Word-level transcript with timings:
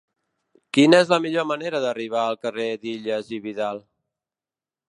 Quina 0.77 1.01
és 1.05 1.11
la 1.11 1.19
millor 1.25 1.45
manera 1.49 1.81
d'arribar 1.83 2.23
al 2.31 2.39
carrer 2.45 2.67
d'Illas 2.85 3.29
i 3.39 3.39
Vidal? 3.45 3.83